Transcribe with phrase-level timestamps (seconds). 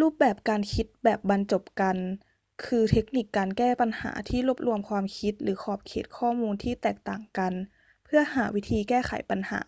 [0.00, 1.96] รูปแบบการคิดแบบบรรจบกัน
[2.64, 7.52] คือเทคนิคการแก้ปัญหาที่รวบรวมความคิดหรือขอบเขตข้อมูลที่แตกต่างกัน
[8.04, 9.62] เพื่อหาวิธีแก้ไขปัญหา